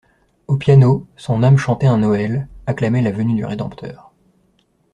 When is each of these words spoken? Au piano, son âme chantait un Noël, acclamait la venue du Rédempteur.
Au 0.47 0.57
piano, 0.57 1.05
son 1.15 1.43
âme 1.43 1.57
chantait 1.59 1.85
un 1.85 1.99
Noël, 1.99 2.47
acclamait 2.65 3.03
la 3.03 3.11
venue 3.11 3.35
du 3.35 3.45
Rédempteur. 3.45 4.11